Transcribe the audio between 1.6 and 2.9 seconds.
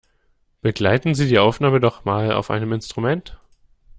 doch mal auf einem